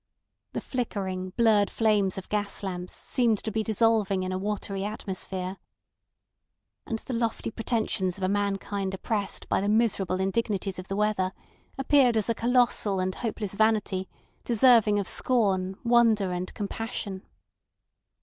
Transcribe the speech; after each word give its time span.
The 0.53 0.61
flickering, 0.61 1.29
blurred 1.37 1.69
flames 1.69 2.17
of 2.17 2.27
gas 2.27 2.63
lamps 2.63 2.91
seemed 2.91 3.37
to 3.43 3.51
be 3.51 3.61
dissolving 3.61 4.23
in 4.23 4.31
a 4.31 4.37
watery 4.39 4.83
atmosphere. 4.83 5.57
And 6.87 6.97
the 6.97 7.13
lofty 7.13 7.51
pretensions 7.51 8.17
of 8.17 8.23
a 8.23 8.27
mankind 8.27 8.95
oppressed 8.95 9.47
by 9.47 9.61
the 9.61 9.69
miserable 9.69 10.19
indignities 10.19 10.79
of 10.79 10.87
the 10.87 10.95
weather 10.95 11.33
appeared 11.77 12.17
as 12.17 12.29
a 12.29 12.33
colossal 12.33 12.99
and 12.99 13.13
hopeless 13.13 13.53
vanity 13.53 14.09
deserving 14.43 14.97
of 14.97 15.07
scorn, 15.07 15.77
wonder, 15.83 16.31
and 16.31 16.51
compassion. 16.55 17.21